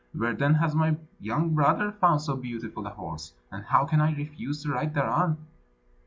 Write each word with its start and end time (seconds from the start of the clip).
Where, 0.17 0.33
then, 0.33 0.55
has 0.55 0.73
my 0.73 0.95
young 1.19 1.53
brother 1.53 1.91
found 1.91 2.21
so 2.21 2.35
beautiful 2.35 2.87
a 2.87 2.89
horse? 2.89 3.33
and 3.51 3.63
how 3.65 3.85
can 3.85 4.01
I 4.01 4.15
refuse 4.15 4.63
to 4.63 4.71
ride 4.71 4.95
thereon?" 4.95 5.37